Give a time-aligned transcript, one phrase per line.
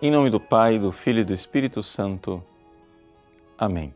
[0.00, 2.40] Em nome do Pai, do Filho e do Espírito Santo.
[3.58, 3.92] Amém.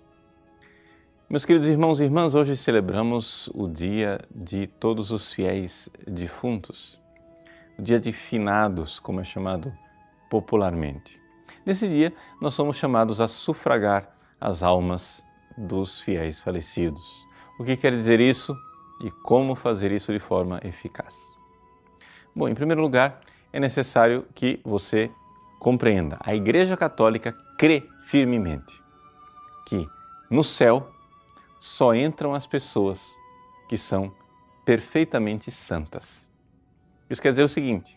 [1.31, 6.99] Meus queridos irmãos e irmãs, hoje celebramos o dia de todos os fiéis defuntos,
[7.79, 9.73] o dia de finados, como é chamado
[10.29, 11.23] popularmente.
[11.65, 15.23] Nesse dia, nós somos chamados a sufragar as almas
[15.57, 17.25] dos fiéis falecidos.
[17.61, 18.57] O que quer dizer isso
[19.05, 21.15] e como fazer isso de forma eficaz?
[22.35, 23.21] Bom, em primeiro lugar,
[23.53, 25.09] é necessário que você
[25.63, 26.17] compreenda.
[26.19, 28.83] A Igreja Católica crê firmemente
[29.65, 29.89] que
[30.29, 30.91] no céu
[31.61, 33.15] só entram as pessoas
[33.69, 34.13] que são
[34.65, 36.29] perfeitamente santas.
[37.09, 37.97] Isso quer dizer o seguinte: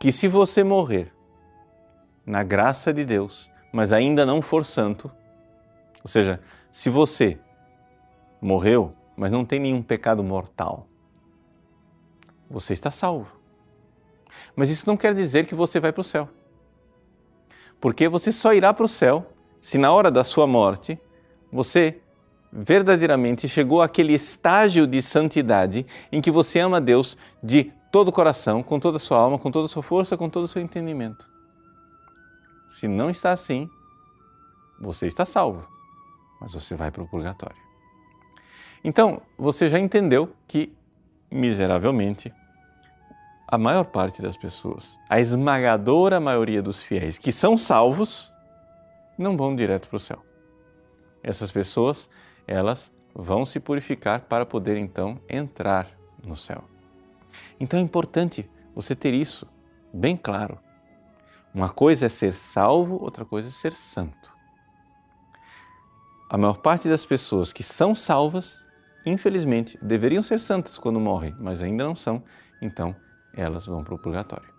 [0.00, 1.12] que se você morrer
[2.24, 5.12] na graça de Deus, mas ainda não for santo,
[6.02, 7.38] ou seja, se você
[8.40, 10.86] morreu, mas não tem nenhum pecado mortal,
[12.48, 13.38] você está salvo.
[14.54, 16.30] Mas isso não quer dizer que você vai para o céu.
[17.80, 20.98] Porque você só irá para o céu se na hora da sua morte
[21.52, 22.00] você
[22.52, 28.62] verdadeiramente chegou àquele estágio de santidade em que você ama Deus de todo o coração,
[28.62, 31.28] com toda a sua alma, com toda a sua força, com todo o seu entendimento.
[32.68, 33.68] Se não está assim,
[34.80, 35.66] você está salvo,
[36.40, 37.56] mas você vai para o purgatório.
[38.84, 40.72] Então, você já entendeu que,
[41.30, 42.32] miseravelmente,
[43.48, 48.32] a maior parte das pessoas, a esmagadora maioria dos fiéis que são salvos,
[49.16, 50.24] não vão direto para o céu.
[51.22, 52.10] Essas pessoas,
[52.46, 55.88] elas vão se purificar para poder então entrar
[56.22, 56.64] no céu.
[57.58, 59.46] Então é importante você ter isso
[59.92, 60.58] bem claro.
[61.54, 64.34] Uma coisa é ser salvo, outra coisa é ser santo.
[66.28, 68.60] A maior parte das pessoas que são salvas,
[69.06, 72.22] infelizmente, deveriam ser santas quando morrem, mas ainda não são.
[72.60, 72.94] Então,
[73.36, 74.52] elas vão para o purgatório.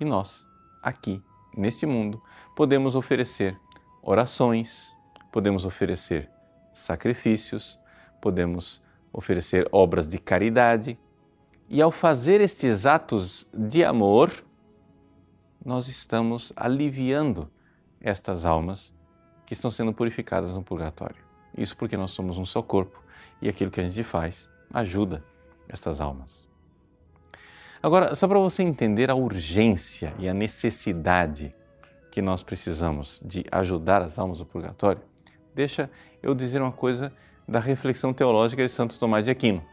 [0.00, 0.44] E nós,
[0.82, 1.22] aqui,
[1.56, 2.20] neste mundo,
[2.56, 3.58] podemos oferecer
[4.02, 4.94] orações,
[5.30, 6.28] podemos oferecer
[6.72, 7.78] sacrifícios,
[8.20, 10.98] podemos oferecer obras de caridade.
[11.68, 14.30] E ao fazer estes atos de amor,
[15.64, 17.48] nós estamos aliviando
[18.00, 18.92] estas almas
[19.46, 21.22] que estão sendo purificadas no purgatório.
[21.56, 23.02] Isso porque nós somos um só corpo
[23.40, 25.22] e aquilo que a gente faz ajuda
[25.68, 26.41] estas almas.
[27.82, 31.52] Agora, só para você entender a urgência e a necessidade
[32.12, 35.02] que nós precisamos de ajudar as almas do purgatório,
[35.52, 35.90] deixa
[36.22, 37.12] eu dizer uma coisa
[37.48, 39.64] da reflexão teológica de Santo Tomás de Aquino.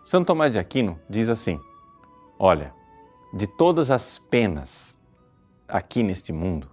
[0.00, 1.58] Santo Tomás de Aquino diz assim:
[2.38, 2.72] Olha,
[3.32, 4.96] de todas as penas
[5.66, 6.70] aqui neste mundo,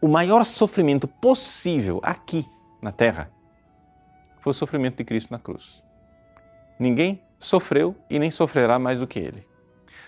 [0.00, 2.48] o maior sofrimento possível aqui
[2.80, 3.30] na Terra
[4.40, 5.82] foi o sofrimento de Cristo na cruz.
[6.78, 9.46] Ninguém sofreu e nem sofrerá mais do que ele.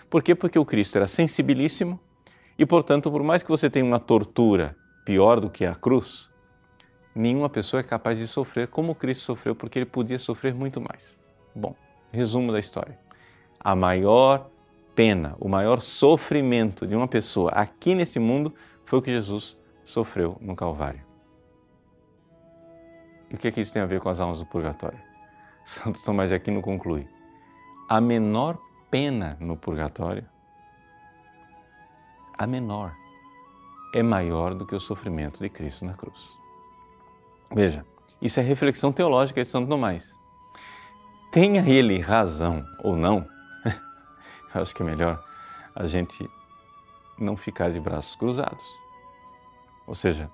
[0.09, 0.33] Por quê?
[0.33, 1.99] Porque o Cristo era sensibilíssimo
[2.57, 6.29] e, portanto, por mais que você tenha uma tortura pior do que a cruz,
[7.13, 11.17] nenhuma pessoa é capaz de sofrer como Cristo sofreu, porque ele podia sofrer muito mais.
[11.53, 11.75] Bom,
[12.11, 12.97] resumo da história.
[13.59, 14.49] A maior
[14.95, 18.53] pena, o maior sofrimento de uma pessoa aqui nesse mundo
[18.85, 21.03] foi o que Jesus sofreu no Calvário.
[23.29, 24.99] E o que, é que isso tem a ver com as almas do purgatório?
[25.65, 27.07] Santo Tomás de Aquino conclui:
[27.87, 28.57] a menor
[28.89, 30.25] pena no purgatório,
[32.37, 32.95] a menor,
[33.93, 36.29] é maior do que o sofrimento de Cristo na cruz.
[37.51, 37.85] Veja,
[38.21, 40.19] isso é reflexão teológica de Santo Tomás.
[41.31, 43.27] Tenha ele razão ou não,
[44.53, 45.23] eu acho que é melhor
[45.75, 46.29] a gente
[47.17, 48.65] não ficar de braços cruzados.
[49.85, 50.29] Ou seja,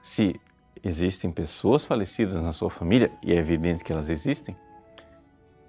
[0.00, 0.40] se
[0.82, 4.56] existem pessoas falecidas na sua família, e é evidente que elas existem,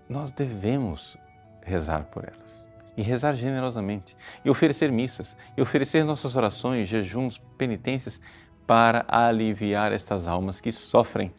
[0.10, 1.18] nós devemos
[1.62, 2.66] rezar por elas.
[2.96, 8.20] E rezar generosamente, e oferecer missas, e oferecer nossas orações, jejuns, penitências
[8.66, 11.32] para aliviar estas almas que sofrem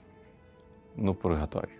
[0.96, 1.74] no purgatório,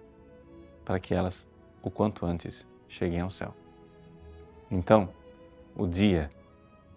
[0.85, 1.47] para que elas,
[1.81, 3.55] o quanto antes, cheguem ao céu.
[4.71, 5.09] Então,
[5.77, 6.29] o dia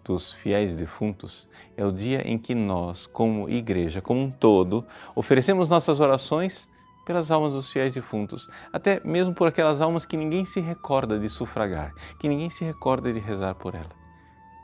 [0.04, 4.84] dos fiéis defuntos é o dia em que nós, como igreja, como um todo,
[5.14, 6.68] oferecemos nossas orações
[7.04, 11.28] pelas almas dos fiéis defuntos, até mesmo por aquelas almas que ninguém se recorda de
[11.28, 13.90] sufragar, que ninguém se recorda de rezar por ela.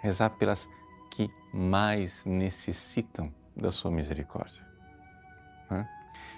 [0.01, 0.69] Rezar pelas
[1.11, 4.67] que mais necessitam da sua misericórdia.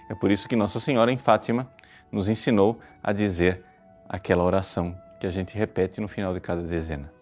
[0.08, 1.70] É por isso que Nossa Senhora em Fátima
[2.10, 3.64] nos ensinou a dizer
[4.08, 7.12] aquela oração que a gente repete no final de cada dezena.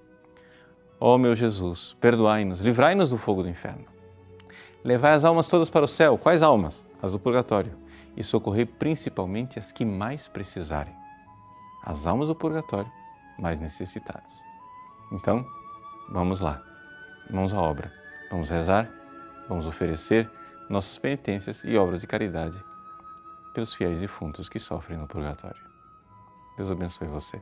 [0.98, 3.84] Ó oh, meu Jesus, perdoai-nos, livrai-nos do fogo do inferno.
[4.82, 6.16] Levai as almas todas para o céu.
[6.16, 6.84] Quais almas?
[7.02, 7.88] As do purgatório
[8.19, 10.94] e socorrer principalmente as que mais precisarem,
[11.85, 12.91] as almas do purgatório
[13.38, 14.43] mais necessitadas.
[15.12, 15.47] Então,
[16.11, 16.61] vamos lá,
[17.31, 17.91] mãos à obra,
[18.31, 18.91] Vamos rezar,
[19.49, 20.31] vamos oferecer
[20.69, 22.62] nossas penitências e obras de caridade
[23.55, 25.62] pelos fiéis defuntos que sofrem no purgatório.
[26.56, 27.41] Deus abençoe você.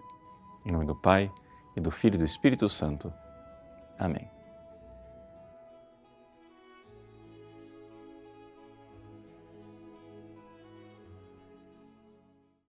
[0.64, 1.32] Em nome do Pai,
[1.76, 3.12] e do Filho e do Espírito Santo.
[3.98, 4.35] Amém.